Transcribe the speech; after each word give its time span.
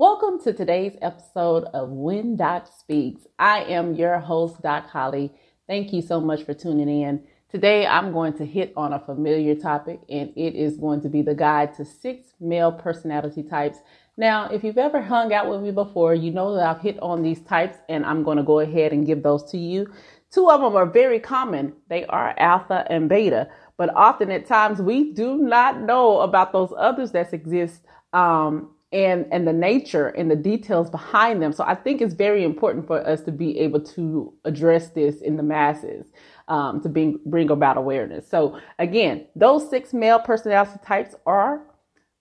Welcome 0.00 0.40
to 0.44 0.54
today's 0.54 0.96
episode 1.02 1.64
of 1.74 1.90
When 1.90 2.34
Doc 2.34 2.70
Speaks. 2.74 3.26
I 3.38 3.64
am 3.64 3.92
your 3.92 4.18
host, 4.18 4.62
Doc 4.62 4.88
Holly. 4.88 5.30
Thank 5.66 5.92
you 5.92 6.00
so 6.00 6.22
much 6.22 6.44
for 6.44 6.54
tuning 6.54 6.88
in. 6.88 7.22
Today, 7.50 7.86
I'm 7.86 8.10
going 8.10 8.32
to 8.38 8.46
hit 8.46 8.72
on 8.78 8.94
a 8.94 8.98
familiar 8.98 9.54
topic, 9.54 10.00
and 10.08 10.32
it 10.36 10.54
is 10.54 10.78
going 10.78 11.02
to 11.02 11.10
be 11.10 11.20
the 11.20 11.34
guide 11.34 11.74
to 11.74 11.84
six 11.84 12.28
male 12.40 12.72
personality 12.72 13.42
types. 13.42 13.80
Now, 14.16 14.48
if 14.48 14.64
you've 14.64 14.78
ever 14.78 15.02
hung 15.02 15.34
out 15.34 15.50
with 15.50 15.60
me 15.60 15.70
before, 15.70 16.14
you 16.14 16.30
know 16.30 16.54
that 16.54 16.66
I've 16.66 16.80
hit 16.80 16.98
on 17.02 17.22
these 17.22 17.42
types, 17.42 17.76
and 17.90 18.06
I'm 18.06 18.22
going 18.22 18.38
to 18.38 18.42
go 18.42 18.60
ahead 18.60 18.94
and 18.94 19.06
give 19.06 19.22
those 19.22 19.50
to 19.50 19.58
you. 19.58 19.86
Two 20.30 20.48
of 20.48 20.62
them 20.62 20.76
are 20.76 20.86
very 20.86 21.20
common. 21.20 21.74
They 21.90 22.06
are 22.06 22.34
alpha 22.38 22.86
and 22.88 23.06
beta, 23.06 23.50
but 23.76 23.94
often 23.94 24.30
at 24.30 24.46
times 24.46 24.80
we 24.80 25.12
do 25.12 25.36
not 25.36 25.82
know 25.82 26.20
about 26.20 26.52
those 26.52 26.72
others 26.78 27.12
that 27.12 27.34
exist 27.34 27.82
um, 28.14 28.70
and 28.92 29.26
and 29.30 29.46
the 29.46 29.52
nature 29.52 30.08
and 30.08 30.30
the 30.30 30.36
details 30.36 30.90
behind 30.90 31.42
them. 31.42 31.52
So 31.52 31.64
I 31.64 31.74
think 31.74 32.00
it's 32.00 32.14
very 32.14 32.44
important 32.44 32.86
for 32.86 33.06
us 33.06 33.22
to 33.22 33.32
be 33.32 33.58
able 33.60 33.80
to 33.80 34.32
address 34.44 34.88
this 34.88 35.20
in 35.20 35.36
the 35.36 35.42
masses 35.42 36.06
um, 36.48 36.80
to 36.82 36.88
bring 36.88 37.20
bring 37.24 37.50
about 37.50 37.76
awareness. 37.76 38.28
So 38.28 38.58
again, 38.78 39.26
those 39.36 39.68
six 39.70 39.92
male 39.92 40.18
personality 40.18 40.78
types 40.84 41.14
are 41.24 41.62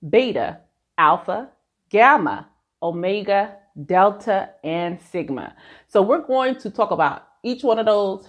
beta, 0.08 0.60
alpha, 0.98 1.50
gamma, 1.90 2.48
omega, 2.84 3.56
delta, 3.86 4.50
and 4.64 5.00
sigma. 5.02 5.56
So 5.88 6.02
we're 6.02 6.22
going 6.22 6.56
to 6.58 6.70
talk 6.70 6.92
about 6.92 7.28
each 7.44 7.64
one 7.64 7.80
of 7.80 7.86
those 7.86 8.28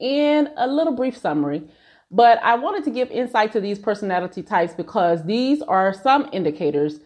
in 0.00 0.48
a 0.56 0.66
little 0.66 0.94
brief 0.94 1.16
summary. 1.16 1.68
But 2.10 2.38
I 2.42 2.54
wanted 2.54 2.84
to 2.84 2.90
give 2.90 3.10
insight 3.10 3.52
to 3.52 3.60
these 3.60 3.78
personality 3.78 4.42
types 4.42 4.72
because 4.72 5.24
these 5.24 5.62
are 5.62 5.92
some 5.92 6.28
indicators 6.32 7.00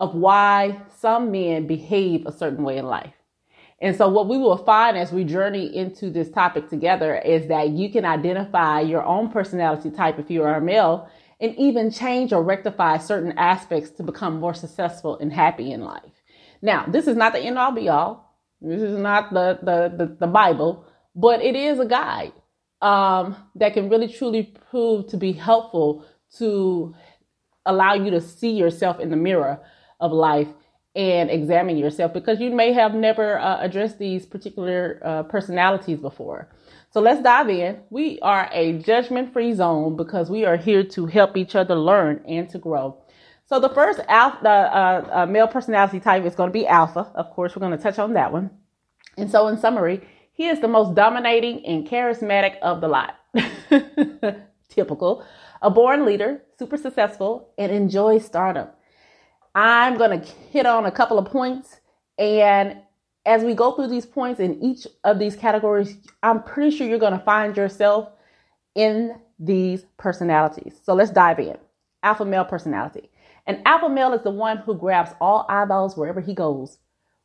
of 0.00 0.14
why 0.14 0.80
some 0.98 1.30
men 1.30 1.66
behave 1.66 2.26
a 2.26 2.32
certain 2.32 2.64
way 2.64 2.78
in 2.78 2.86
life. 2.86 3.14
And 3.80 3.94
so, 3.94 4.08
what 4.08 4.28
we 4.28 4.38
will 4.38 4.56
find 4.56 4.96
as 4.96 5.12
we 5.12 5.24
journey 5.24 5.74
into 5.76 6.10
this 6.10 6.30
topic 6.30 6.68
together 6.70 7.16
is 7.16 7.48
that 7.48 7.70
you 7.70 7.90
can 7.90 8.04
identify 8.04 8.80
your 8.80 9.04
own 9.04 9.30
personality 9.30 9.90
type 9.90 10.18
if 10.18 10.30
you 10.30 10.42
are 10.42 10.56
a 10.56 10.60
male 10.60 11.08
and 11.40 11.54
even 11.56 11.90
change 11.90 12.32
or 12.32 12.42
rectify 12.42 12.96
certain 12.96 13.32
aspects 13.36 13.90
to 13.90 14.02
become 14.02 14.40
more 14.40 14.54
successful 14.54 15.18
and 15.18 15.32
happy 15.32 15.72
in 15.72 15.82
life. 15.82 16.22
Now, 16.62 16.86
this 16.88 17.06
is 17.06 17.16
not 17.16 17.34
the 17.34 17.40
end 17.40 17.58
all 17.58 17.72
be 17.72 17.88
all. 17.88 18.38
This 18.60 18.80
is 18.80 18.98
not 18.98 19.34
the, 19.34 19.58
the, 19.62 19.94
the, 19.94 20.16
the 20.20 20.26
Bible, 20.26 20.86
but 21.14 21.42
it 21.42 21.54
is 21.54 21.78
a 21.78 21.84
guide 21.84 22.32
um, 22.80 23.36
that 23.56 23.74
can 23.74 23.90
really 23.90 24.08
truly 24.08 24.54
prove 24.70 25.08
to 25.08 25.16
be 25.16 25.32
helpful 25.32 26.06
to 26.38 26.94
allow 27.66 27.94
you 27.94 28.10
to 28.10 28.20
see 28.20 28.52
yourself 28.52 29.00
in 29.00 29.10
the 29.10 29.16
mirror 29.16 29.60
of 30.00 30.12
life 30.12 30.48
and 30.96 31.30
examine 31.30 31.76
yourself 31.76 32.12
because 32.12 32.40
you 32.40 32.50
may 32.50 32.72
have 32.72 32.94
never 32.94 33.38
uh, 33.38 33.58
addressed 33.60 33.98
these 33.98 34.24
particular 34.26 35.00
uh, 35.04 35.22
personalities 35.24 35.98
before. 35.98 36.48
So 36.90 37.00
let's 37.00 37.22
dive 37.22 37.48
in. 37.48 37.80
We 37.90 38.20
are 38.20 38.48
a 38.52 38.78
judgment 38.78 39.32
free 39.32 39.52
zone 39.52 39.96
because 39.96 40.30
we 40.30 40.44
are 40.44 40.56
here 40.56 40.84
to 40.84 41.06
help 41.06 41.36
each 41.36 41.56
other 41.56 41.74
learn 41.74 42.22
and 42.28 42.48
to 42.50 42.58
grow. 42.58 43.02
So 43.46 43.58
the 43.58 43.68
first 43.68 44.00
alpha, 44.08 44.48
uh, 44.48 45.08
uh, 45.12 45.26
male 45.26 45.48
personality 45.48 46.00
type 46.00 46.24
is 46.24 46.34
going 46.34 46.48
to 46.48 46.52
be 46.52 46.66
alpha. 46.66 47.10
Of 47.14 47.30
course, 47.30 47.54
we're 47.54 47.60
going 47.60 47.76
to 47.76 47.82
touch 47.82 47.98
on 47.98 48.14
that 48.14 48.32
one. 48.32 48.50
And 49.16 49.30
so, 49.30 49.48
in 49.48 49.58
summary, 49.58 50.00
he 50.32 50.48
is 50.48 50.60
the 50.60 50.68
most 50.68 50.94
dominating 50.94 51.64
and 51.66 51.86
charismatic 51.86 52.58
of 52.60 52.80
the 52.80 52.88
lot. 52.88 53.16
Typical. 54.68 55.24
A 55.62 55.70
born 55.70 56.04
leader, 56.04 56.42
super 56.58 56.76
successful, 56.76 57.50
and 57.58 57.70
enjoys 57.70 58.24
stardom. 58.24 58.68
I'm 59.54 59.96
going 59.96 60.20
to 60.20 60.26
hit 60.50 60.66
on 60.66 60.86
a 60.86 60.90
couple 60.90 61.18
of 61.18 61.26
points. 61.26 61.80
And 62.18 62.78
as 63.26 63.42
we 63.42 63.54
go 63.54 63.72
through 63.72 63.88
these 63.88 64.06
points 64.06 64.40
in 64.40 64.62
each 64.62 64.86
of 65.04 65.18
these 65.18 65.36
categories, 65.36 65.96
I'm 66.22 66.42
pretty 66.42 66.76
sure 66.76 66.86
you're 66.86 66.98
going 66.98 67.18
to 67.18 67.24
find 67.24 67.56
yourself 67.56 68.10
in 68.74 69.16
these 69.38 69.84
personalities. 69.96 70.80
So 70.82 70.94
let's 70.94 71.10
dive 71.10 71.38
in. 71.38 71.56
Alpha 72.02 72.24
male 72.24 72.44
personality. 72.44 73.10
An 73.46 73.62
alpha 73.66 73.88
male 73.88 74.12
is 74.12 74.22
the 74.22 74.30
one 74.30 74.58
who 74.58 74.74
grabs 74.74 75.12
all 75.20 75.46
eyeballs 75.48 75.96
wherever 75.96 76.20
he 76.20 76.34
goes. 76.34 76.78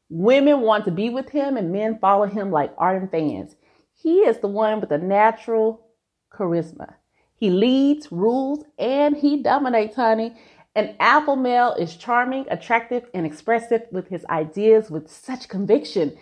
Women 0.10 0.62
want 0.62 0.86
to 0.86 0.92
be 0.92 1.10
with 1.10 1.30
him 1.30 1.58
and 1.58 1.72
men 1.72 2.00
follow 2.00 2.26
him 2.26 2.52
like 2.52 2.74
ardent 2.78 3.12
fans. 3.12 3.56
He 3.94 4.20
is 4.20 4.40
the 4.40 4.48
one 4.48 4.80
with 4.80 4.90
the 4.90 4.98
natural 4.98 5.86
charisma. 6.32 6.94
He 7.36 7.50
leads, 7.50 8.12
rules, 8.12 8.66
and 8.78 9.16
he 9.16 9.42
dominates, 9.42 9.96
honey. 9.96 10.36
An 10.76 10.96
alpha 11.00 11.36
male 11.36 11.74
is 11.74 11.96
charming, 11.96 12.46
attractive, 12.50 13.04
and 13.14 13.26
expressive 13.26 13.84
with 13.92 14.08
his 14.08 14.26
ideas 14.26 14.92
with 14.92 15.10
such 15.10 15.50
conviction. 15.50 16.18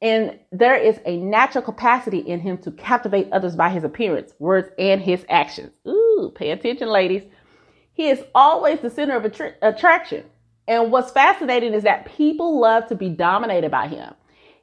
And 0.00 0.40
there 0.50 0.76
is 0.76 0.98
a 1.06 1.16
natural 1.18 1.62
capacity 1.62 2.18
in 2.18 2.40
him 2.40 2.58
to 2.58 2.72
captivate 2.72 3.32
others 3.32 3.54
by 3.54 3.70
his 3.70 3.84
appearance, 3.84 4.34
words, 4.40 4.68
and 4.76 5.00
his 5.00 5.24
actions. 5.28 5.72
Ooh, 5.86 6.32
pay 6.34 6.50
attention, 6.50 6.88
ladies. 6.88 7.22
He 7.94 8.08
is 8.08 8.24
always 8.34 8.80
the 8.80 8.90
center 8.90 9.16
of 9.16 9.24
attra- 9.24 9.54
attraction. 9.62 10.24
And 10.66 10.90
what's 10.90 11.12
fascinating 11.12 11.72
is 11.72 11.84
that 11.84 12.06
people 12.06 12.58
love 12.58 12.86
to 12.88 12.94
be 12.96 13.08
dominated 13.08 13.70
by 13.70 13.86
him. 13.86 14.14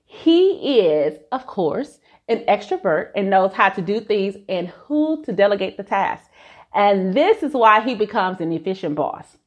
He 0.06 0.80
is, 0.80 1.18
of 1.32 1.46
course, 1.46 2.00
an 2.28 2.40
extrovert 2.48 3.12
and 3.16 3.30
knows 3.30 3.54
how 3.54 3.70
to 3.70 3.82
do 3.82 4.00
things 4.00 4.36
and 4.50 4.68
who 4.68 5.24
to 5.24 5.32
delegate 5.32 5.78
the 5.78 5.84
task. 5.84 6.29
And 6.74 7.14
this 7.14 7.44
is 7.44 7.54
why 7.54 7.82
he 7.82 7.96
becomes 7.96 8.40
an 8.40 8.52
efficient 8.52 8.96
boss. 8.96 9.38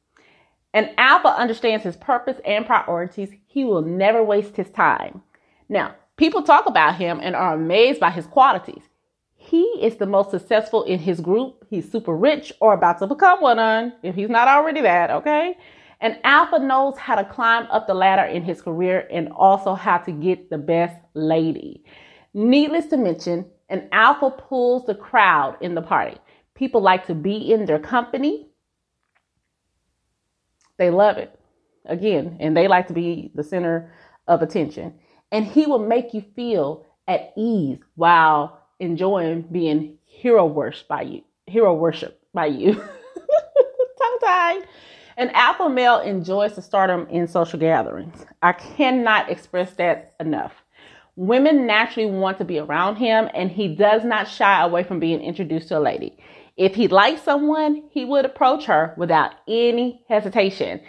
An 0.73 0.89
alpha 0.97 1.29
understands 1.29 1.83
his 1.83 1.95
purpose 1.95 2.37
and 2.45 2.65
priorities. 2.65 3.29
He 3.45 3.63
will 3.63 3.83
never 3.83 4.23
waste 4.23 4.57
his 4.57 4.69
time. 4.71 5.21
Now, 5.69 5.95
people 6.17 6.41
talk 6.41 6.65
about 6.65 6.95
him 6.95 7.19
and 7.21 7.35
are 7.35 7.53
amazed 7.53 7.99
by 7.99 8.09
his 8.09 8.25
qualities. 8.25 8.83
He 9.35 9.63
is 9.81 9.97
the 9.97 10.05
most 10.05 10.31
successful 10.31 10.83
in 10.83 10.99
his 10.99 11.19
group. 11.19 11.65
He's 11.69 11.91
super 11.91 12.15
rich 12.15 12.53
or 12.59 12.73
about 12.73 12.99
to 12.99 13.07
become 13.07 13.41
one 13.41 13.59
on, 13.59 13.93
if 14.01 14.15
he's 14.15 14.29
not 14.29 14.47
already 14.47 14.81
that, 14.81 15.11
okay? 15.11 15.57
An 16.01 16.17
alpha 16.23 16.59
knows 16.59 16.97
how 16.97 17.15
to 17.15 17.23
climb 17.23 17.67
up 17.69 17.85
the 17.85 17.93
ladder 17.93 18.23
in 18.23 18.43
his 18.43 18.61
career 18.61 19.07
and 19.11 19.29
also 19.29 19.73
how 19.73 19.97
to 19.99 20.11
get 20.11 20.49
the 20.49 20.57
best 20.57 20.95
lady. 21.13 21.83
Needless 22.33 22.87
to 22.87 22.97
mention, 22.97 23.45
an 23.69 23.87
alpha 23.91 24.31
pulls 24.31 24.85
the 24.85 24.95
crowd 24.95 25.57
in 25.61 25.75
the 25.75 25.81
party. 25.81 26.17
People 26.55 26.81
like 26.81 27.07
to 27.07 27.15
be 27.15 27.51
in 27.51 27.65
their 27.65 27.79
company. 27.79 28.49
They 30.77 30.89
love 30.89 31.17
it. 31.17 31.39
Again, 31.85 32.37
and 32.39 32.55
they 32.55 32.67
like 32.69 32.87
to 32.87 32.93
be 32.93 33.31
the 33.35 33.43
center 33.43 33.91
of 34.27 34.41
attention. 34.41 34.93
And 35.31 35.45
he 35.45 35.65
will 35.65 35.79
make 35.79 36.13
you 36.13 36.23
feel 36.35 36.85
at 37.07 37.33
ease 37.35 37.79
while 37.95 38.61
enjoying 38.79 39.41
being 39.51 39.97
hero 40.05 40.45
worshipped 40.45 40.87
by 40.87 41.01
you. 41.01 41.23
Hero 41.47 41.73
worship 41.73 42.21
by 42.33 42.45
you. 42.45 42.73
Tongue 42.75 44.17
tied. 44.21 44.63
An 45.17 45.29
alpha 45.31 45.69
male 45.69 45.99
enjoys 45.99 46.55
the 46.55 46.61
stardom 46.61 47.07
in 47.09 47.27
social 47.27 47.59
gatherings. 47.59 48.25
I 48.41 48.53
cannot 48.53 49.29
express 49.29 49.73
that 49.73 50.13
enough. 50.19 50.53
Women 51.15 51.67
naturally 51.67 52.09
want 52.09 52.39
to 52.39 52.45
be 52.45 52.57
around 52.57 52.95
him, 52.95 53.29
and 53.35 53.51
he 53.51 53.75
does 53.75 54.03
not 54.03 54.27
shy 54.27 54.63
away 54.63 54.83
from 54.83 54.99
being 54.99 55.21
introduced 55.21 55.67
to 55.67 55.77
a 55.77 55.79
lady. 55.79 56.17
If 56.55 56.75
he 56.75 56.87
liked 56.87 57.23
someone, 57.23 57.83
he 57.89 58.05
would 58.05 58.25
approach 58.25 58.65
her 58.65 58.93
without 58.97 59.31
any 59.47 60.03
hesitation. 60.07 60.81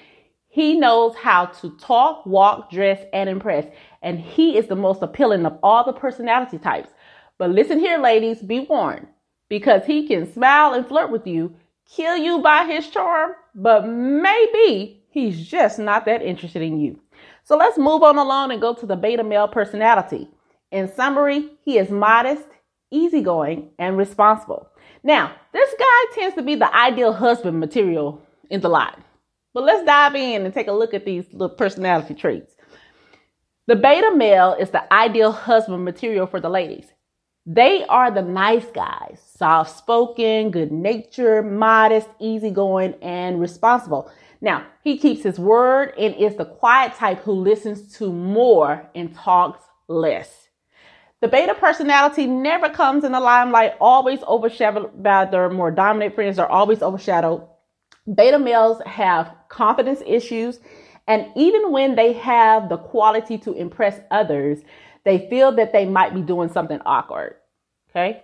He 0.49 0.79
knows 0.79 1.17
how 1.17 1.47
to 1.47 1.71
talk, 1.79 2.27
walk, 2.27 2.71
dress, 2.71 3.03
and 3.13 3.29
impress. 3.29 3.67
And 4.03 4.21
he 4.21 4.57
is 4.59 4.67
the 4.67 4.77
most 4.77 5.03
appealing 5.03 5.47
of 5.47 5.59
all 5.63 5.85
the 5.85 5.93
personality 5.93 6.59
types. 6.59 6.91
But 7.39 7.51
listen 7.51 7.79
here, 7.79 7.99
ladies, 7.99 8.43
be 8.43 8.61
warned 8.61 9.09
because 9.49 9.85
he 9.85 10.07
can 10.07 10.33
smile 10.33 10.75
and 10.75 10.87
flirt 10.87 11.11
with 11.11 11.27
you, 11.27 11.55
kill 11.91 12.17
you 12.17 12.41
by 12.41 12.67
his 12.67 12.89
charm, 12.89 13.33
but 13.55 13.87
maybe 13.87 15.03
he's 15.11 15.47
just 15.47 15.79
not 15.79 16.05
that 16.05 16.23
interested 16.23 16.63
in 16.63 16.79
you. 16.79 17.01
So 17.43 17.57
let's 17.57 17.79
move 17.79 18.03
on 18.03 18.17
along 18.19 18.53
and 18.53 18.61
go 18.61 18.75
to 18.75 18.87
the 18.87 18.97
beta 18.97 19.25
male 19.25 19.49
personality. 19.49 20.29
In 20.71 20.93
summary, 20.93 21.51
he 21.65 21.79
is 21.79 21.91
modest, 21.91 22.47
easygoing, 22.91 23.71
and 23.79 23.97
responsible. 23.97 24.69
Now, 25.05 25.35
this 25.53 25.75
guy 25.79 26.15
tends 26.15 26.35
to 26.37 26.43
be 26.43 26.55
the 26.55 26.75
ideal 26.75 27.13
husband 27.13 27.61
material 27.61 28.23
in 28.49 28.63
the 28.63 28.71
lot. 28.71 28.99
But 29.53 29.65
let's 29.65 29.85
dive 29.85 30.17
in 30.17 30.45
and 30.45 30.53
take 30.53 30.67
a 30.67 30.73
look 30.73 30.95
at 30.95 31.05
these 31.05 31.27
little 31.31 31.55
personality 31.55 32.15
traits. 32.15 32.55
The 33.67 33.77
beta 33.77 34.13
male 34.17 34.57
is 34.59 34.71
the 34.71 34.93
ideal 34.93 35.31
husband 35.31 35.85
material 35.85 36.27
for 36.27 36.41
the 36.41 36.49
ladies. 36.49 36.87
They 37.47 37.85
are 37.85 38.11
the 38.11 38.23
nice 38.23 38.65
guys, 38.67 39.21
soft 39.37 39.77
spoken, 39.77 40.51
good 40.51 40.73
natured, 40.73 41.51
modest, 41.51 42.09
easygoing, 42.19 42.95
and 43.03 43.39
responsible. 43.39 44.11
Now, 44.41 44.67
he 44.83 44.97
keeps 44.97 45.23
his 45.23 45.39
word 45.39 45.93
and 45.99 46.15
is 46.15 46.37
the 46.37 46.47
quiet 46.47 46.95
type 46.95 47.21
who 47.21 47.33
listens 47.33 47.97
to 47.99 48.11
more 48.11 48.89
and 48.95 49.15
talks 49.15 49.63
less. 49.89 50.44
The 51.25 51.31
beta 51.31 51.55
personality 51.55 52.27
never 52.27 52.69
comes 52.69 53.03
in 53.03 53.13
the 53.13 53.19
limelight, 53.19 53.77
always 53.81 54.23
overshadowed 54.25 55.03
by 55.03 55.25
their 55.25 55.49
more 55.49 55.71
dominant 55.71 56.15
friends, 56.15 56.39
are 56.39 56.51
always 56.51 56.83
overshadowed. 56.83 57.49
Beta 58.15 58.39
males 58.39 58.83
have 58.85 59.35
confidence 59.49 60.03
issues 60.05 60.61
And 61.07 61.27
even 61.35 61.73
when 61.73 61.95
they 61.95 62.13
have 62.13 62.69
the 62.69 62.77
quality 62.77 63.39
to 63.39 63.55
impress 63.55 64.01
others, 64.11 64.61
they 65.05 65.27
feel 65.31 65.51
that 65.53 65.73
they 65.73 65.87
might 65.87 66.15
be 66.15 66.21
doing 66.21 66.51
something 66.51 66.81
awkward. 66.85 67.37
Okay. 67.91 68.23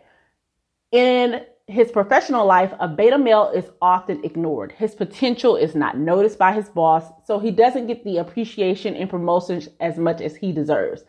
In 0.93 1.47
his 1.69 1.91
professional 1.91 2.45
life, 2.45 2.75
a 2.81 2.89
beta 2.89 3.17
male 3.17 3.51
is 3.55 3.71
often 3.81 4.23
ignored. 4.25 4.73
His 4.73 4.95
potential 4.95 5.57
is 5.57 5.75
not 5.75 5.97
noticed 5.97 6.39
by 6.39 6.53
his 6.53 6.69
boss, 6.69 7.05
so 7.25 7.39
he 7.39 7.51
doesn't 7.51 7.87
get 7.87 8.05
the 8.05 8.19
appreciation 8.19 8.95
and 8.95 9.09
promotions 9.09 9.71
as 9.81 9.97
much 9.97 10.21
as 10.21 10.37
he 10.37 10.53
deserves. 10.53 11.05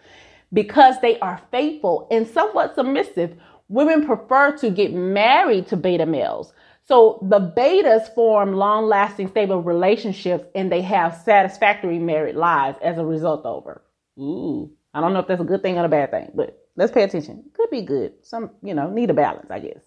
Because 0.54 1.00
they 1.02 1.18
are 1.20 1.42
faithful 1.52 2.08
and 2.12 2.28
somewhat 2.28 2.76
submissive, 2.76 3.36
women 3.70 4.06
prefer 4.06 4.58
to 4.58 4.70
get 4.70 4.94
married 4.94 5.68
to 5.68 5.78
beta 5.78 6.06
males. 6.06 6.54
So 6.84 7.20
the 7.22 7.40
betas 7.40 8.14
form 8.14 8.54
long 8.54 8.86
lasting, 8.86 9.30
stable 9.30 9.62
relationships 9.62 10.46
and 10.54 10.72
they 10.72 10.82
have 10.82 11.22
satisfactory 11.24 12.00
married 12.00 12.36
lives 12.36 12.78
as 12.84 12.98
a 12.98 13.06
result 13.06 13.46
over. 13.46 13.82
Ooh, 14.20 14.70
I 14.94 15.00
don't 15.00 15.14
know 15.14 15.20
if 15.20 15.28
that's 15.28 15.42
a 15.42 15.46
good 15.46 15.62
thing 15.62 15.78
or 15.78 15.86
a 15.86 15.90
bad 15.90 16.12
thing, 16.12 16.32
but 16.36 16.68
let's 16.76 16.92
pay 16.92 17.04
attention. 17.04 17.46
Could 17.54 17.70
be 17.70 17.84
good. 17.84 18.14
Some, 18.24 18.52
you 18.62 18.74
know, 18.74 18.90
need 18.90 19.10
a 19.10 19.14
balance, 19.14 19.50
I 19.50 19.60
guess. 19.60 19.82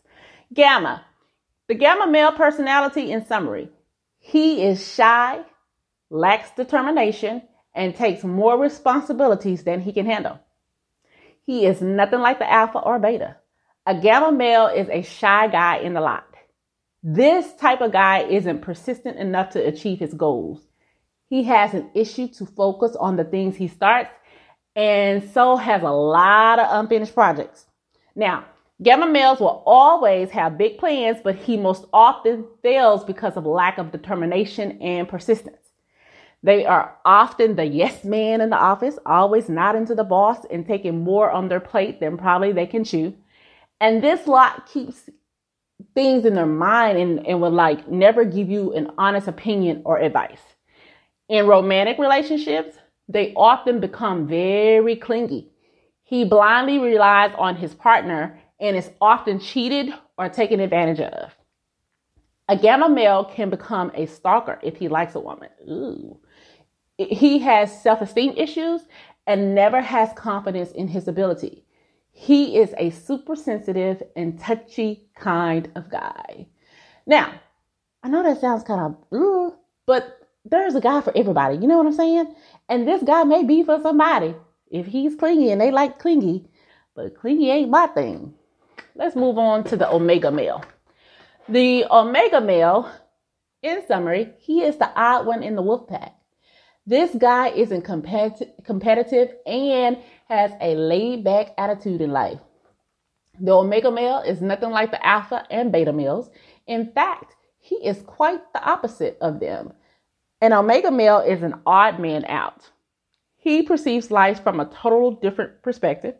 Gamma. 0.52 1.05
The 1.69 1.75
gamma 1.75 2.06
male 2.06 2.32
personality 2.32 3.11
in 3.12 3.26
summary. 3.26 3.69
He 4.19 4.64
is 4.64 4.94
shy, 4.94 5.43
lacks 6.08 6.50
determination, 6.52 7.43
and 7.75 7.94
takes 7.94 8.25
more 8.25 8.58
responsibilities 8.58 9.64
than 9.64 9.81
he 9.81 9.93
can 9.93 10.06
handle. 10.06 10.38
He 11.46 11.67
is 11.67 11.81
nothing 11.82 12.20
like 12.20 12.38
the 12.38 12.50
alpha 12.50 12.79
or 12.79 12.99
beta. 12.99 13.37
A 13.87 13.94
gamma 13.94 14.32
male 14.32 14.67
is 14.67 14.88
a 14.88 15.02
shy 15.02 15.49
guy 15.49 15.79
in 15.79 15.94
the 15.94 16.00
lot. 16.00 16.26
This 17.02 17.55
type 17.55 17.81
of 17.81 17.93
guy 17.93 18.20
isn't 18.23 18.62
persistent 18.62 19.19
enough 19.19 19.50
to 19.50 19.67
achieve 19.67 19.99
his 19.99 20.14
goals. 20.14 20.67
He 21.29 21.44
has 21.44 21.75
an 21.75 21.91
issue 21.94 22.29
to 22.29 22.46
focus 22.46 22.96
on 22.96 23.17
the 23.17 23.25
things 23.25 23.56
he 23.56 23.69
starts 23.69 24.11
and 24.75 25.29
so 25.31 25.56
has 25.56 25.82
a 25.82 25.91
lot 25.91 26.58
of 26.58 26.67
unfinished 26.70 27.14
projects. 27.14 27.67
Now, 28.17 28.44
Gamma 28.82 29.06
males 29.06 29.38
will 29.38 29.62
always 29.67 30.31
have 30.31 30.58
big 30.58 30.79
plans, 30.79 31.19
but 31.23 31.37
he 31.37 31.56
most 31.56 31.85
often 31.93 32.44
fails 32.61 33.05
because 33.05 33.37
of 33.37 33.47
lack 33.47 33.79
of 33.79 33.93
determination 33.93 34.82
and 34.82 35.08
persistence. 35.08 35.63
They 36.44 36.67
are 36.67 36.94
often 37.06 37.56
the 37.56 37.64
yes 37.64 38.05
man 38.05 38.43
in 38.43 38.50
the 38.50 38.58
office, 38.58 38.99
always 39.06 39.49
nodding 39.49 39.87
to 39.87 39.94
the 39.94 40.05
boss 40.05 40.44
and 40.50 40.67
taking 40.67 41.02
more 41.02 41.31
on 41.31 41.49
their 41.49 41.58
plate 41.58 42.00
than 42.00 42.19
probably 42.19 42.52
they 42.52 42.67
can 42.67 42.85
chew. 42.85 43.14
And 43.81 44.05
this 44.05 44.26
lot 44.26 44.67
keeps 44.67 45.08
things 45.94 46.26
in 46.26 46.35
their 46.35 46.44
mind 46.44 46.99
and, 46.99 47.26
and 47.26 47.41
will 47.41 47.50
like 47.50 47.88
never 47.88 48.26
give 48.26 48.50
you 48.50 48.75
an 48.75 48.91
honest 48.99 49.26
opinion 49.26 49.81
or 49.87 49.99
advice. 49.99 50.43
In 51.31 51.46
romantic 51.46 51.99
relationships, 51.99 52.76
they 53.08 53.32
often 53.35 53.81
become 53.81 54.26
very 54.26 54.97
clingy. 54.97 55.50
He 56.02 56.26
blindly 56.26 56.79
relies 56.79 57.32
on 57.38 57.56
his 57.56 57.75
partner 57.75 58.38
and 58.61 58.76
is 58.76 58.90
often 59.00 59.40
cheated 59.40 59.94
or 60.19 60.29
taken 60.29 60.61
advantage 60.61 61.00
of. 61.00 61.35
A 62.49 62.56
gamma 62.56 62.88
male 62.88 63.25
can 63.25 63.49
become 63.49 63.91
a 63.94 64.06
stalker 64.06 64.58
if 64.62 64.76
he 64.76 64.88
likes 64.88 65.14
a 65.14 65.20
woman. 65.20 65.49
Ooh. 65.69 66.19
He 66.99 67.38
has 67.41 67.82
self 67.82 68.02
esteem 68.02 68.35
issues 68.37 68.82
and 69.26 69.55
never 69.55 69.81
has 69.81 70.12
confidence 70.12 70.70
in 70.73 70.88
his 70.88 71.08
ability. 71.08 71.64
He 72.12 72.58
is 72.58 72.75
a 72.79 72.91
super 72.91 73.35
sensitive 73.35 74.02
and 74.14 74.38
touchy 74.38 75.08
kind 75.17 75.70
of 75.75 75.91
guy. 75.91 76.46
Now, 77.06 77.32
I 78.02 78.08
know 78.08 78.23
that 78.23 78.41
sounds 78.41 78.62
kind 78.62 78.94
of, 79.11 79.55
but 79.87 80.20
there's 80.44 80.75
a 80.75 80.81
guy 80.81 81.00
for 81.00 81.17
everybody. 81.17 81.56
You 81.56 81.67
know 81.67 81.79
what 81.79 81.87
I'm 81.87 81.93
saying? 81.93 82.35
And 82.69 82.87
this 82.87 83.02
guy 83.02 83.25
may 83.25 83.43
be 83.43 83.64
for 83.64 83.81
somebody 83.81 84.35
if 84.70 84.87
he's 84.87 85.17
clingy 85.17 85.50
and 85.50 85.61
they 85.61 85.70
like 85.70 85.99
clingy, 85.99 86.47
but 86.94 87.17
clingy 87.17 87.50
ain't 87.50 87.70
my 87.70 87.87
thing. 87.88 88.35
Let's 88.94 89.17
move 89.17 89.38
on 89.38 89.64
to 89.64 89.76
the 89.76 89.90
omega 89.90 90.31
male. 90.31 90.62
The 91.49 91.85
omega 91.91 92.41
male, 92.41 92.91
in 93.62 93.87
summary, 93.87 94.32
he 94.38 94.62
is 94.62 94.76
the 94.76 94.91
odd 94.99 95.26
one 95.26 95.43
in 95.43 95.56
the 95.56 95.62
wolf 95.62 95.87
pack. 95.87 96.14
This 96.87 97.14
guy 97.14 97.49
isn't 97.49 97.82
competitive 97.82 99.35
and 99.46 99.99
has 100.29 100.52
a 100.61 100.75
laid 100.75 101.23
back 101.23 101.52
attitude 101.58 102.00
in 102.00 102.12
life. 102.12 102.38
The 103.41 103.52
omega 103.52 103.91
male 103.91 104.20
is 104.20 104.41
nothing 104.41 104.70
like 104.70 104.91
the 104.91 105.05
alpha 105.05 105.46
and 105.50 105.70
beta 105.70 105.93
males. 105.93 106.31
In 106.67 106.93
fact, 106.93 107.35
he 107.58 107.76
is 107.76 108.02
quite 108.02 108.40
the 108.52 108.62
opposite 108.62 109.19
of 109.20 109.40
them. 109.40 109.73
An 110.40 110.52
omega 110.52 110.90
male 110.90 111.20
is 111.20 111.43
an 111.43 111.61
odd 111.67 111.99
man 111.99 112.25
out. 112.26 112.70
He 113.37 113.62
perceives 113.62 114.11
life 114.11 114.43
from 114.43 114.61
a 114.61 114.67
total 114.67 115.11
different 115.11 115.62
perspective. 115.62 116.14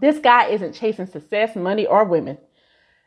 This 0.00 0.18
guy 0.18 0.46
isn't 0.46 0.74
chasing 0.74 1.06
success, 1.06 1.56
money, 1.56 1.86
or 1.86 2.04
women. 2.04 2.38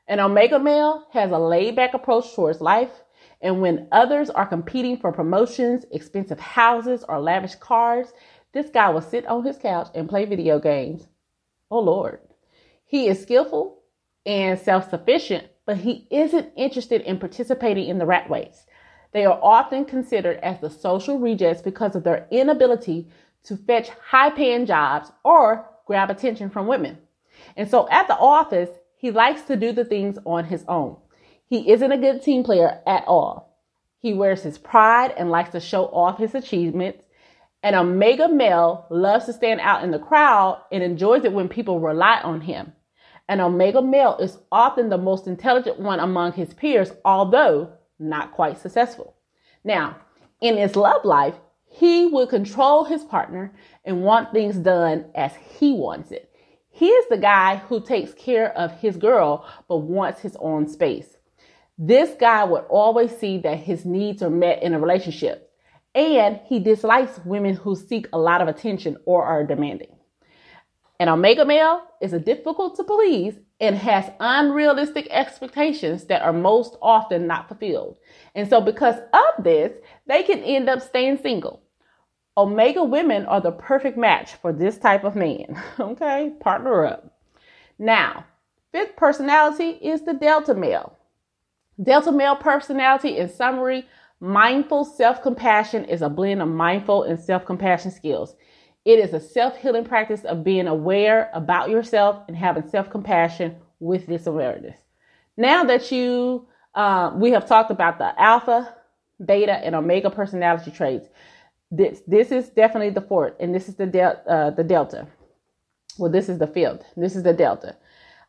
An 0.08 0.20
omega 0.20 0.58
male 0.58 1.06
has 1.12 1.32
a 1.32 1.38
laid 1.38 1.76
back 1.76 1.94
approach 1.94 2.34
towards 2.34 2.62
life. 2.62 3.04
And 3.42 3.62
when 3.62 3.88
others 3.92 4.30
are 4.30 4.48
competing 4.48 4.98
for 4.98 5.12
promotions, 5.12 5.86
expensive 5.92 6.40
houses, 6.40 7.04
or 7.08 7.20
lavish 7.20 7.56
cars, 7.56 8.14
this 8.54 8.70
guy 8.70 8.90
will 8.90 9.02
sit 9.02 9.26
on 9.28 9.44
his 9.44 9.58
couch 9.58 9.90
and 9.94 10.10
play 10.10 10.26
video 10.26 10.60
games. 10.60 11.08
Oh, 11.70 11.80
Lord. 11.80 12.20
He 12.86 13.08
is 13.08 13.22
skillful 13.22 13.84
and 14.26 14.58
self 14.58 14.90
sufficient, 14.90 15.48
but 15.66 15.78
he 15.78 16.08
isn't 16.10 16.54
interested 16.56 17.02
in 17.02 17.20
participating 17.20 17.90
in 17.90 17.98
the 17.98 18.06
rat 18.06 18.30
race. 18.30 18.66
They 19.12 19.26
are 19.26 19.40
often 19.42 19.86
considered 19.86 20.38
as 20.38 20.60
the 20.60 20.70
social 20.70 21.20
rejects 21.20 21.62
because 21.62 21.96
of 21.96 22.04
their 22.04 22.28
inability 22.32 23.10
to 23.44 23.58
fetch 23.58 23.90
high 23.90 24.30
paying 24.30 24.66
jobs 24.66 25.12
or 25.24 25.70
grab 25.86 26.10
attention 26.10 26.50
from 26.50 26.68
women. 26.68 26.98
And 27.56 27.70
so 27.70 27.88
at 27.90 28.08
the 28.08 28.18
office, 28.18 28.70
he 28.98 29.12
likes 29.12 29.44
to 29.44 29.56
do 29.56 29.72
the 29.72 29.86
things 29.86 30.18
on 30.26 30.46
his 30.46 30.66
own. 30.68 30.98
He 31.48 31.72
isn't 31.72 31.92
a 31.92 31.98
good 31.98 32.22
team 32.24 32.44
player 32.44 32.82
at 32.86 33.06
all. 33.08 33.58
He 34.00 34.14
wears 34.14 34.44
his 34.44 34.58
pride 34.58 35.14
and 35.18 35.32
likes 35.32 35.52
to 35.52 35.60
show 35.60 35.86
off 35.86 36.18
his 36.18 36.36
achievements. 36.36 37.04
An 37.64 37.76
omega 37.76 38.28
male 38.28 38.86
loves 38.90 39.26
to 39.26 39.34
stand 39.34 39.60
out 39.62 39.84
in 39.84 39.92
the 39.92 40.00
crowd 40.00 40.62
and 40.72 40.84
enjoys 40.84 41.24
it 41.26 41.34
when 41.34 41.48
people 41.48 41.80
rely 41.80 42.20
on 42.24 42.42
him. 42.42 42.74
An 43.30 43.42
omega 43.42 43.82
male 43.82 44.18
is 44.18 44.38
often 44.52 44.90
the 44.90 44.98
most 44.98 45.28
intelligent 45.28 45.80
one 45.80 46.00
among 46.00 46.34
his 46.34 46.54
peers, 46.54 46.92
although 47.04 47.72
not 48.00 48.32
quite 48.32 48.58
successful. 48.58 49.16
Now, 49.64 49.98
in 50.42 50.58
his 50.58 50.76
love 50.76 51.04
life, 51.04 51.36
he 51.66 52.06
will 52.08 52.28
control 52.28 52.86
his 52.86 53.04
partner 53.04 53.54
and 53.84 54.04
want 54.04 54.32
things 54.32 54.58
done 54.58 55.06
as 55.14 55.34
he 55.36 55.74
wants 55.74 56.12
it. 56.12 56.27
He 56.78 56.90
is 56.90 57.08
the 57.10 57.18
guy 57.18 57.56
who 57.56 57.82
takes 57.82 58.14
care 58.14 58.56
of 58.56 58.72
his 58.72 58.98
girl 58.98 59.48
but 59.68 59.78
wants 59.78 60.22
his 60.22 60.38
own 60.40 60.68
space. 60.68 61.18
This 61.76 62.12
guy 62.20 62.44
would 62.44 62.66
always 62.70 63.18
see 63.18 63.40
that 63.40 63.58
his 63.58 63.84
needs 63.84 64.22
are 64.22 64.30
met 64.30 64.62
in 64.62 64.76
a 64.76 64.80
relationship, 64.80 65.52
and 65.96 66.40
he 66.46 66.60
dislikes 66.60 67.20
women 67.26 67.56
who 67.56 67.76
seek 67.76 68.06
a 68.14 68.20
lot 68.20 68.44
of 68.44 68.48
attention 68.48 68.96
or 69.06 69.24
are 69.24 69.44
demanding. 69.44 69.96
An 71.00 71.10
omega 71.10 71.46
male 71.46 71.82
is 72.00 72.14
a 72.14 72.20
difficult 72.20 72.76
to 72.76 72.84
please 72.84 73.40
and 73.60 73.76
has 73.76 74.12
unrealistic 74.20 75.08
expectations 75.10 76.06
that 76.06 76.22
are 76.22 76.32
most 76.32 76.78
often 76.80 77.26
not 77.26 77.48
fulfilled. 77.48 77.98
And 78.36 78.48
so, 78.48 78.62
because 78.62 78.98
of 79.14 79.44
this, 79.44 79.72
they 80.06 80.22
can 80.22 80.44
end 80.44 80.70
up 80.70 80.84
staying 80.84 81.18
single. 81.24 81.64
Omega 82.38 82.84
women 82.84 83.26
are 83.26 83.42
the 83.42 83.52
perfect 83.52 83.98
match 83.98 84.36
for 84.36 84.54
this 84.54 84.78
type 84.78 85.04
of 85.04 85.16
man. 85.16 85.60
okay, 85.80 86.34
partner 86.40 86.86
up. 86.86 87.18
Now, 87.80 88.26
fifth 88.72 88.96
personality 88.96 89.72
is 89.72 90.04
the 90.04 90.14
Delta 90.14 90.54
male. 90.54 90.96
Delta 91.82 92.12
male 92.12 92.36
personality, 92.36 93.18
in 93.18 93.28
summary, 93.28 93.86
mindful 94.20 94.86
self 94.86 95.24
compassion 95.24 95.86
is 95.86 96.04
a 96.04 96.10
blend 96.10 96.42
of 96.42 96.48
mindful 96.48 97.04
and 97.04 97.20
self 97.20 97.44
compassion 97.44 97.90
skills. 97.90 98.36
It 98.86 99.00
is 99.00 99.14
a 99.14 99.20
self 99.20 99.58
healing 99.58 99.86
practice 99.86 100.24
of 100.24 100.44
being 100.44 100.68
aware 100.68 101.32
about 101.34 101.72
yourself 101.72 102.24
and 102.28 102.38
having 102.38 102.70
self 102.70 102.90
compassion 102.90 103.56
with 103.80 104.06
this 104.06 104.28
awareness. 104.28 104.78
Now 105.38 105.64
that 105.66 105.92
you, 105.92 106.48
uh, 106.76 107.12
we 107.16 107.32
have 107.32 107.48
talked 107.48 107.72
about 107.72 107.98
the 107.98 108.20
alpha, 108.22 108.76
beta, 109.24 109.54
and 109.54 109.76
omega 109.76 110.10
personality 110.10 110.72
traits. 110.72 111.10
This 111.70 112.02
this 112.08 112.32
is 112.32 112.50
definitely 112.50 112.92
the 112.92 113.02
fourth, 113.02 113.34
and 113.40 113.54
this 113.54 113.68
is 113.68 113.76
the 113.76 113.86
del- 113.86 114.22
uh, 114.28 114.52
the 114.52 114.64
delta. 114.64 115.08
Well, 115.98 116.12
this 116.12 116.30
is 116.30 116.38
the 116.38 116.48
fifth. 116.48 116.84
This 116.96 117.16
is 117.16 117.24
the 117.24 117.34
delta. 117.34 117.76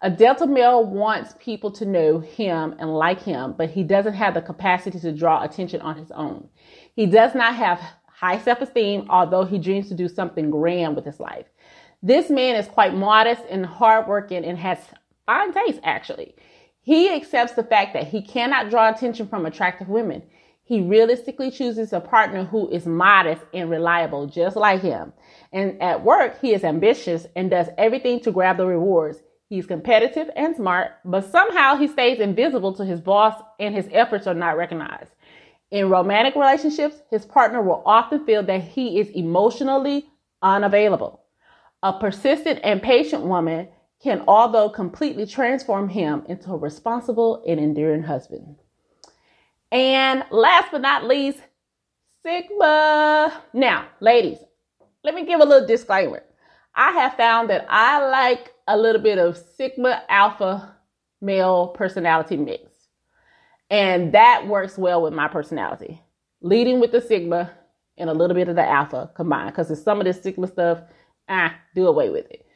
A 0.01 0.11
delta 0.11 0.47
male 0.47 0.85
wants 0.85 1.35
people 1.41 1.71
to 1.73 1.85
know 1.85 2.21
him 2.21 2.75
and 2.79 2.95
like 2.95 3.21
him, 3.21 3.55
but 3.59 3.71
he 3.71 3.83
doesn't 3.83 4.15
have 4.15 4.35
the 4.35 4.43
capacity 4.43 4.99
to 5.01 5.13
draw 5.13 5.43
attention 5.43 5.81
on 5.81 5.97
his 5.97 6.11
own. 6.13 6.49
He 6.95 7.07
does 7.07 7.35
not 7.35 7.55
have 7.57 7.81
high 8.07 8.39
self-esteem, 8.39 9.07
although 9.11 9.45
he 9.45 9.59
dreams 9.59 9.89
to 9.89 9.95
do 9.95 10.09
something 10.09 10.51
grand 10.51 10.95
with 10.95 11.05
his 11.05 11.19
life. 11.19 11.47
This 12.03 12.31
man 12.31 12.55
is 12.55 12.69
quite 12.69 12.95
modest 12.95 13.43
and 13.51 13.67
hardworking 13.67 14.45
and 14.45 14.57
has 14.59 14.79
fine 15.27 15.53
taste, 15.53 15.81
actually. 15.83 16.37
He 16.81 17.13
accepts 17.13 17.53
the 17.53 17.65
fact 17.65 17.93
that 17.95 18.07
he 18.07 18.23
cannot 18.23 18.71
draw 18.71 18.91
attention 18.91 19.27
from 19.27 19.47
attractive 19.47 19.89
women. 19.89 20.23
He 20.69 20.83
realistically 20.83 21.51
chooses 21.51 21.95
a 21.95 22.01
partner 22.01 22.45
who 22.45 22.69
is 22.69 22.85
modest 22.85 23.43
and 23.55 23.71
reliable, 23.71 24.27
just 24.27 24.55
like 24.55 24.83
him. 24.83 25.15
And 25.51 25.81
at 25.81 26.05
work, 26.05 26.39
he 26.43 26.53
is 26.53 26.63
ambitious 26.63 27.27
and 27.35 27.49
does 27.49 27.69
everything 27.79 28.21
to 28.21 28.31
grab 28.31 28.59
the 28.59 28.67
rewards. 28.67 29.23
He's 29.49 29.65
competitive 29.65 30.29
and 30.37 30.55
smart, 30.55 30.91
but 31.07 31.25
somehow 31.25 31.77
he 31.79 31.89
stays 31.89 32.21
invisible 32.21 32.75
to 32.75 32.85
his 32.85 33.01
boss 33.01 33.43
and 33.59 33.75
his 33.75 33.89
efforts 33.93 34.27
are 34.27 34.35
not 34.35 34.59
recognized. 34.59 35.11
In 35.71 35.89
romantic 35.89 36.35
relationships, 36.35 36.97
his 37.11 37.25
partner 37.25 37.63
will 37.63 37.83
often 37.87 38.27
feel 38.27 38.43
that 38.43 38.63
he 38.63 39.01
is 39.01 39.09
emotionally 39.09 40.11
unavailable. 40.43 41.23
A 41.83 41.99
persistent 41.99 42.61
and 42.63 42.83
patient 42.83 43.23
woman 43.23 43.69
can, 44.03 44.23
although 44.29 44.69
completely 44.69 45.25
transform 45.25 45.89
him 45.89 46.25
into 46.29 46.53
a 46.53 46.59
responsible 46.59 47.43
and 47.49 47.59
enduring 47.59 48.03
husband. 48.03 48.57
And 49.71 50.25
last 50.31 50.71
but 50.73 50.81
not 50.81 51.05
least, 51.05 51.39
Sigma. 52.23 53.43
Now, 53.53 53.87
ladies, 54.01 54.39
let 55.05 55.15
me 55.15 55.25
give 55.25 55.41
a 55.41 55.45
little 55.45 55.67
disclaimer. 55.67 56.23
I 56.75 56.93
have 56.93 57.15
found 57.15 57.51
that 57.51 57.67
I 57.69 58.07
like 58.09 58.53
a 58.67 58.77
little 58.77 59.03
bit 59.03 59.19
of 59.19 59.37
Sigma 59.37 60.03
Alpha 60.09 60.75
male 61.21 61.69
personality 61.69 62.37
mix. 62.37 62.63
And 63.71 64.13
that 64.13 64.47
works 64.47 64.79
well 64.79 65.03
with 65.03 65.13
my 65.13 65.29
personality. 65.29 66.01
Leading 66.41 66.81
with 66.81 66.93
the 66.93 67.01
Sigma 67.01 67.51
and 67.97 68.09
a 68.09 68.15
little 68.15 68.35
bit 68.35 68.49
of 68.49 68.57
the 68.57 68.67
Alpha 68.67 69.11
combined. 69.15 69.55
Because 69.55 69.83
some 69.83 69.99
of 70.01 70.05
this 70.05 70.23
Sigma 70.23 70.47
stuff, 70.47 70.81
ah, 71.29 71.55
do 71.75 71.87
away 71.87 72.11
with 72.11 72.31
it. 72.31 72.47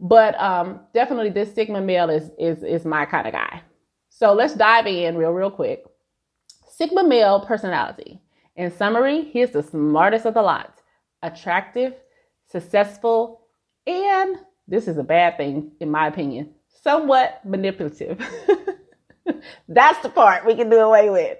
But 0.00 0.40
um, 0.40 0.80
definitely 0.94 1.30
this 1.30 1.54
Sigma 1.54 1.80
male 1.80 2.10
is, 2.10 2.30
is, 2.38 2.62
is 2.62 2.84
my 2.84 3.04
kind 3.04 3.26
of 3.26 3.32
guy. 3.32 3.62
So 4.08 4.32
let's 4.32 4.54
dive 4.54 4.86
in 4.86 5.16
real, 5.16 5.32
real 5.32 5.50
quick. 5.50 5.84
Sigma 6.76 7.04
male 7.04 7.40
personality. 7.40 8.20
In 8.54 8.70
summary, 8.70 9.22
he 9.22 9.40
is 9.40 9.50
the 9.50 9.62
smartest 9.62 10.26
of 10.26 10.34
the 10.34 10.42
lot, 10.42 10.82
attractive, 11.22 11.94
successful, 12.50 13.46
and 13.86 14.36
this 14.68 14.86
is 14.86 14.98
a 14.98 15.02
bad 15.02 15.38
thing, 15.38 15.72
in 15.80 15.90
my 15.90 16.06
opinion, 16.06 16.50
somewhat 16.82 17.40
manipulative. 17.46 18.20
That's 19.68 20.02
the 20.02 20.10
part 20.10 20.44
we 20.44 20.54
can 20.54 20.68
do 20.68 20.76
away 20.76 21.08
with. 21.08 21.38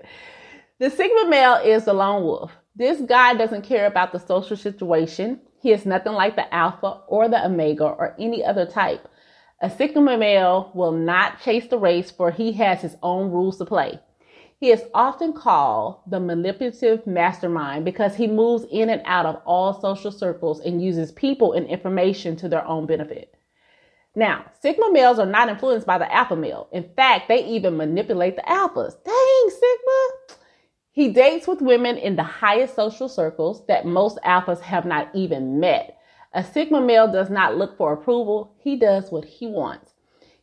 The 0.78 0.88
Sigma 0.88 1.28
male 1.28 1.60
is 1.62 1.84
the 1.84 1.92
lone 1.92 2.22
wolf. 2.22 2.52
This 2.74 3.02
guy 3.02 3.34
doesn't 3.34 3.60
care 3.60 3.84
about 3.84 4.12
the 4.12 4.18
social 4.20 4.56
situation. 4.56 5.40
He 5.60 5.70
is 5.70 5.84
nothing 5.84 6.14
like 6.14 6.36
the 6.36 6.52
alpha 6.54 7.02
or 7.08 7.28
the 7.28 7.44
omega 7.44 7.84
or 7.84 8.16
any 8.18 8.42
other 8.42 8.64
type. 8.64 9.06
A 9.60 9.68
Sigma 9.68 10.16
male 10.16 10.70
will 10.74 10.92
not 10.92 11.42
chase 11.42 11.66
the 11.66 11.78
race 11.78 12.10
for 12.10 12.30
he 12.30 12.52
has 12.52 12.80
his 12.80 12.96
own 13.02 13.30
rules 13.30 13.58
to 13.58 13.66
play. 13.66 14.00
He 14.58 14.70
is 14.70 14.84
often 14.94 15.34
called 15.34 16.00
the 16.06 16.18
manipulative 16.18 17.06
mastermind 17.06 17.84
because 17.84 18.16
he 18.16 18.26
moves 18.26 18.64
in 18.70 18.88
and 18.88 19.02
out 19.04 19.26
of 19.26 19.42
all 19.44 19.78
social 19.78 20.10
circles 20.10 20.60
and 20.60 20.82
uses 20.82 21.12
people 21.12 21.52
and 21.52 21.66
information 21.66 22.36
to 22.36 22.48
their 22.48 22.66
own 22.66 22.86
benefit. 22.86 23.34
Now, 24.14 24.46
Sigma 24.60 24.90
males 24.90 25.18
are 25.18 25.26
not 25.26 25.50
influenced 25.50 25.86
by 25.86 25.98
the 25.98 26.10
alpha 26.10 26.36
male. 26.36 26.68
In 26.72 26.88
fact, 26.96 27.28
they 27.28 27.44
even 27.44 27.76
manipulate 27.76 28.36
the 28.36 28.42
alphas. 28.42 28.94
Dang, 29.04 29.50
Sigma! 29.50 30.38
He 30.90 31.12
dates 31.12 31.46
with 31.46 31.60
women 31.60 31.98
in 31.98 32.16
the 32.16 32.22
highest 32.22 32.74
social 32.74 33.10
circles 33.10 33.66
that 33.66 33.84
most 33.84 34.18
alphas 34.24 34.60
have 34.60 34.86
not 34.86 35.10
even 35.14 35.60
met. 35.60 35.98
A 36.32 36.42
Sigma 36.42 36.80
male 36.80 37.12
does 37.12 37.28
not 37.28 37.58
look 37.58 37.76
for 37.76 37.92
approval, 37.92 38.54
he 38.58 38.76
does 38.76 39.12
what 39.12 39.26
he 39.26 39.46
wants. 39.46 39.92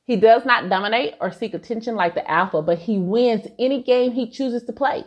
He 0.05 0.15
does 0.17 0.45
not 0.45 0.69
dominate 0.69 1.13
or 1.21 1.31
seek 1.31 1.53
attention 1.53 1.95
like 1.95 2.13
the 2.13 2.29
alpha, 2.29 2.61
but 2.61 2.79
he 2.79 2.97
wins 2.97 3.47
any 3.57 3.81
game 3.81 4.11
he 4.11 4.29
chooses 4.29 4.63
to 4.63 4.73
play. 4.73 5.05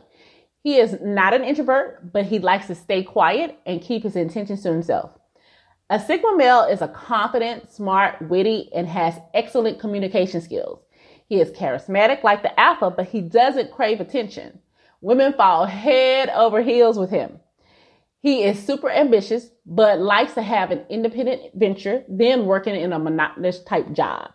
He 0.63 0.79
is 0.79 0.99
not 1.03 1.35
an 1.35 1.45
introvert, 1.45 2.13
but 2.13 2.27
he 2.27 2.39
likes 2.39 2.67
to 2.69 2.75
stay 2.75 3.03
quiet 3.03 3.59
and 3.67 3.83
keep 3.83 4.03
his 4.03 4.17
intentions 4.17 4.63
to 4.63 4.73
himself. 4.73 5.11
A 5.89 6.01
Sigma 6.01 6.37
male 6.37 6.65
is 6.65 6.83
a 6.83 6.89
confident, 6.89 7.71
smart, 7.71 8.21
witty, 8.23 8.71
and 8.75 8.89
has 8.89 9.21
excellent 9.35 9.79
communication 9.79 10.41
skills. 10.41 10.81
He 11.29 11.41
is 11.41 11.53
charismatic 11.53 12.25
like 12.25 12.43
the 12.43 12.59
alpha, 12.59 12.91
but 12.91 13.09
he 13.09 13.21
doesn't 13.21 13.73
crave 13.73 14.01
attention. 14.01 14.59
Women 15.01 15.35
fall 15.35 15.67
head 15.67 16.31
over 16.31 16.63
heels 16.63 16.99
with 16.99 17.11
him. 17.11 17.39
He 18.21 18.43
is 18.43 18.59
super 18.59 18.91
ambitious, 18.91 19.51
but 19.65 20.01
likes 20.01 20.35
to 20.35 20.43
have 20.43 20.73
an 20.73 20.85
independent 20.89 21.53
venture, 21.55 22.03
then 22.09 22.47
working 22.47 22.75
in 22.75 22.93
a 22.93 22.99
monotonous 22.99 23.63
type 23.63 23.93
job. 23.93 24.33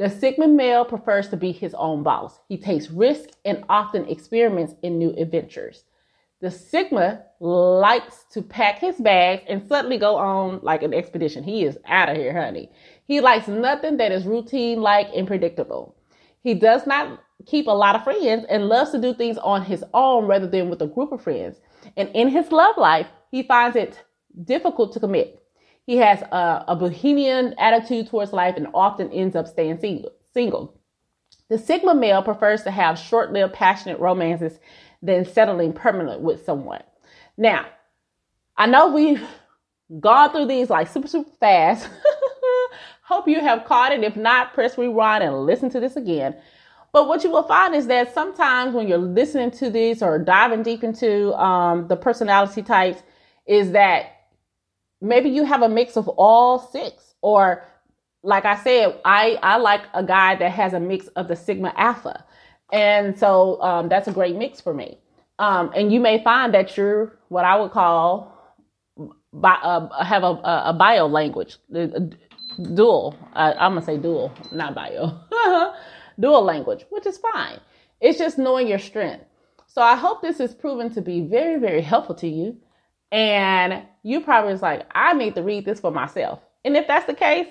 The 0.00 0.08
Sigma 0.08 0.48
male 0.48 0.86
prefers 0.86 1.28
to 1.28 1.36
be 1.36 1.52
his 1.52 1.74
own 1.74 2.02
boss. 2.02 2.40
He 2.48 2.56
takes 2.56 2.90
risks 2.90 3.36
and 3.44 3.62
often 3.68 4.08
experiments 4.08 4.72
in 4.82 4.96
new 4.96 5.10
adventures. 5.10 5.84
The 6.40 6.50
Sigma 6.50 7.24
likes 7.38 8.24
to 8.30 8.40
pack 8.40 8.78
his 8.78 8.96
bags 8.96 9.42
and 9.46 9.68
suddenly 9.68 9.98
go 9.98 10.16
on 10.16 10.60
like 10.62 10.82
an 10.82 10.94
expedition. 10.94 11.44
He 11.44 11.64
is 11.64 11.76
out 11.84 12.08
of 12.08 12.16
here, 12.16 12.32
honey. 12.32 12.70
He 13.04 13.20
likes 13.20 13.46
nothing 13.46 13.98
that 13.98 14.10
is 14.10 14.24
routine 14.24 14.80
like 14.80 15.08
and 15.14 15.26
predictable. 15.26 15.94
He 16.42 16.54
does 16.54 16.86
not 16.86 17.20
keep 17.44 17.66
a 17.66 17.70
lot 17.70 17.94
of 17.94 18.02
friends 18.02 18.46
and 18.48 18.70
loves 18.70 18.92
to 18.92 18.98
do 18.98 19.12
things 19.12 19.36
on 19.36 19.60
his 19.60 19.84
own 19.92 20.24
rather 20.24 20.46
than 20.46 20.70
with 20.70 20.80
a 20.80 20.86
group 20.86 21.12
of 21.12 21.20
friends. 21.20 21.60
And 21.98 22.08
in 22.14 22.28
his 22.28 22.50
love 22.50 22.78
life, 22.78 23.08
he 23.30 23.42
finds 23.42 23.76
it 23.76 24.02
difficult 24.44 24.94
to 24.94 25.00
commit. 25.00 25.44
He 25.86 25.96
has 25.96 26.22
a, 26.22 26.64
a 26.68 26.76
bohemian 26.76 27.54
attitude 27.58 28.08
towards 28.08 28.32
life 28.32 28.56
and 28.56 28.68
often 28.74 29.10
ends 29.12 29.34
up 29.34 29.48
staying 29.48 29.80
single. 29.80 30.12
single. 30.32 30.80
The 31.48 31.58
Sigma 31.58 31.94
male 31.94 32.22
prefers 32.22 32.62
to 32.62 32.70
have 32.70 32.98
short 32.98 33.32
lived, 33.32 33.54
passionate 33.54 33.98
romances 33.98 34.58
than 35.02 35.24
settling 35.24 35.72
permanently 35.72 36.22
with 36.22 36.44
someone. 36.44 36.82
Now, 37.36 37.66
I 38.56 38.66
know 38.66 38.92
we've 38.92 39.22
gone 40.00 40.30
through 40.30 40.46
these 40.46 40.70
like 40.70 40.88
super, 40.88 41.08
super 41.08 41.30
fast. 41.40 41.88
Hope 43.02 43.26
you 43.26 43.40
have 43.40 43.64
caught 43.64 43.92
it. 43.92 44.04
If 44.04 44.14
not, 44.14 44.54
press 44.54 44.78
rewind 44.78 45.24
and 45.24 45.44
listen 45.44 45.70
to 45.70 45.80
this 45.80 45.96
again. 45.96 46.36
But 46.92 47.08
what 47.08 47.24
you 47.24 47.30
will 47.30 47.42
find 47.42 47.74
is 47.74 47.86
that 47.86 48.14
sometimes 48.14 48.74
when 48.74 48.86
you're 48.86 48.98
listening 48.98 49.50
to 49.52 49.70
this 49.70 50.02
or 50.02 50.18
diving 50.18 50.62
deep 50.62 50.84
into 50.84 51.34
um, 51.34 51.88
the 51.88 51.96
personality 51.96 52.62
types, 52.62 53.02
is 53.46 53.72
that 53.72 54.19
maybe 55.00 55.30
you 55.30 55.44
have 55.44 55.62
a 55.62 55.68
mix 55.68 55.96
of 55.96 56.08
all 56.08 56.58
six 56.58 57.14
or 57.22 57.64
like 58.22 58.44
I 58.44 58.56
said, 58.62 59.00
I, 59.04 59.38
I 59.42 59.56
like 59.56 59.82
a 59.94 60.04
guy 60.04 60.36
that 60.36 60.50
has 60.52 60.74
a 60.74 60.80
mix 60.80 61.06
of 61.08 61.28
the 61.28 61.36
Sigma 61.36 61.72
Alpha. 61.76 62.24
And 62.72 63.18
so 63.18 63.60
um, 63.62 63.88
that's 63.88 64.08
a 64.08 64.12
great 64.12 64.36
mix 64.36 64.60
for 64.60 64.74
me. 64.74 64.98
Um, 65.38 65.72
and 65.74 65.92
you 65.92 66.00
may 66.00 66.22
find 66.22 66.52
that 66.54 66.76
you're 66.76 67.18
what 67.28 67.44
I 67.44 67.58
would 67.58 67.70
call 67.70 68.36
bi- 69.32 69.58
uh, 69.62 70.04
have 70.04 70.22
a, 70.22 70.38
a, 70.66 70.74
bio 70.78 71.06
language, 71.06 71.56
dual. 72.74 73.16
I, 73.32 73.52
I'm 73.52 73.72
gonna 73.72 73.82
say 73.82 73.96
dual, 73.96 74.32
not 74.52 74.74
bio, 74.74 75.18
dual 76.20 76.42
language, 76.42 76.84
which 76.90 77.06
is 77.06 77.16
fine. 77.18 77.58
It's 78.00 78.18
just 78.18 78.38
knowing 78.38 78.66
your 78.68 78.78
strength. 78.78 79.24
So 79.66 79.80
I 79.80 79.96
hope 79.96 80.20
this 80.20 80.40
is 80.40 80.54
proven 80.54 80.92
to 80.94 81.00
be 81.00 81.22
very, 81.22 81.58
very 81.58 81.80
helpful 81.80 82.14
to 82.16 82.28
you. 82.28 82.58
And 83.12 83.82
you 84.02 84.20
probably 84.20 84.52
is 84.52 84.62
like, 84.62 84.86
I 84.94 85.12
need 85.14 85.34
to 85.34 85.42
read 85.42 85.64
this 85.64 85.80
for 85.80 85.90
myself. 85.90 86.40
And 86.64 86.76
if 86.76 86.86
that's 86.86 87.06
the 87.06 87.14
case, 87.14 87.48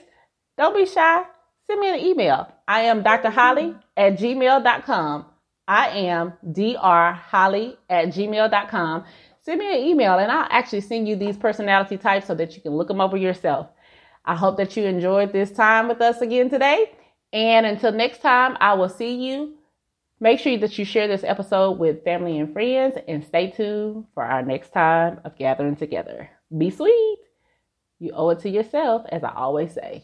don't 0.57 0.75
be 0.75 0.85
shy. 0.85 1.23
Send 1.67 1.81
me 1.81 1.89
an 1.89 1.99
email. 1.99 2.51
I 2.67 2.81
am 2.81 3.03
Dr. 3.03 3.29
Holly 3.29 3.75
at 3.95 4.17
gmail.com. 4.17 5.25
I 5.67 5.89
am 5.89 6.33
Dr. 6.51 7.11
Holly 7.13 7.77
at 7.89 8.07
gmail.com. 8.07 9.05
Send 9.41 9.59
me 9.59 9.73
an 9.73 9.87
email 9.87 10.17
and 10.17 10.31
I'll 10.31 10.47
actually 10.49 10.81
send 10.81 11.07
you 11.07 11.15
these 11.15 11.37
personality 11.37 11.97
types 11.97 12.27
so 12.27 12.35
that 12.35 12.55
you 12.55 12.61
can 12.61 12.73
look 12.73 12.87
them 12.87 13.01
over 13.01 13.17
yourself. 13.17 13.67
I 14.25 14.35
hope 14.35 14.57
that 14.57 14.75
you 14.75 14.83
enjoyed 14.85 15.31
this 15.31 15.51
time 15.51 15.87
with 15.87 16.01
us 16.01 16.21
again 16.21 16.49
today. 16.49 16.91
And 17.31 17.65
until 17.65 17.91
next 17.91 18.21
time, 18.21 18.57
I 18.59 18.73
will 18.73 18.89
see 18.89 19.13
you 19.13 19.58
Make 20.21 20.39
sure 20.39 20.57
that 20.57 20.77
you 20.77 20.83
share 20.83 21.07
this 21.07 21.23
episode 21.23 21.79
with 21.79 22.03
family 22.03 22.37
and 22.39 22.51
friends 22.51 22.97
and 23.07 23.23
stay 23.23 23.51
tuned 23.51 24.05
for 24.13 24.23
our 24.23 24.41
next 24.41 24.73
time 24.73 25.21
of 25.23 25.37
gathering 25.37 25.77
together. 25.77 26.29
Be 26.57 26.69
sweet. 26.69 27.19
You 27.99 28.11
owe 28.13 28.29
it 28.29 28.39
to 28.39 28.49
yourself, 28.49 29.05
as 29.09 29.23
I 29.23 29.33
always 29.33 29.73
say. 29.73 30.03